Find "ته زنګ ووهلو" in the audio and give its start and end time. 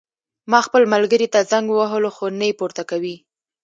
1.33-2.09